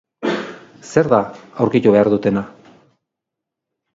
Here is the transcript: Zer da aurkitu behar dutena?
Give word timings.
Zer 0.91 1.09
da 1.11 1.19
aurkitu 1.65 1.93
behar 1.97 2.09
dutena? 2.15 2.45